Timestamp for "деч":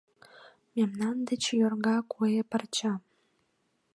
1.29-1.43